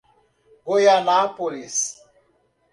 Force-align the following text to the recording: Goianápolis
Goianápolis 0.65 1.77